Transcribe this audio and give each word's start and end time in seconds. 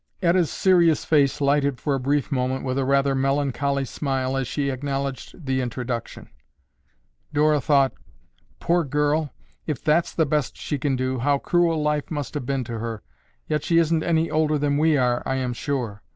Etta's 0.23 0.49
serious 0.49 1.05
face 1.05 1.39
lighted 1.41 1.79
for 1.79 1.93
a 1.93 1.99
brief 1.99 2.31
moment 2.31 2.63
with 2.65 2.79
a 2.79 2.85
rather 2.85 3.13
melancholy 3.13 3.85
smile 3.85 4.35
as 4.35 4.47
she 4.47 4.71
acknowledged 4.71 5.45
the 5.45 5.61
introduction. 5.61 6.27
Dora 7.31 7.61
thought, 7.61 7.93
"Poor 8.59 8.83
girl, 8.83 9.31
if 9.67 9.83
that's 9.83 10.11
the 10.11 10.25
best 10.25 10.57
she 10.57 10.79
can 10.79 10.95
do, 10.95 11.19
how 11.19 11.37
cruel 11.37 11.79
life 11.83 12.09
must 12.09 12.33
have 12.33 12.47
been 12.47 12.63
to 12.63 12.79
her, 12.79 13.03
yet 13.47 13.63
she 13.63 13.77
isn't 13.77 14.01
any 14.01 14.27
older 14.31 14.57
than 14.57 14.79
we 14.79 14.97
are, 14.97 15.21
I 15.23 15.35
am 15.35 15.53
sure. 15.53 16.01